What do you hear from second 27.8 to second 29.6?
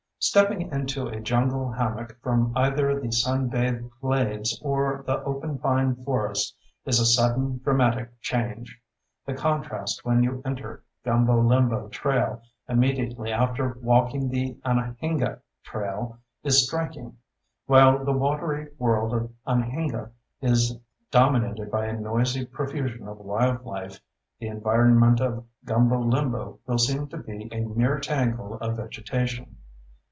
tangle of vegetation.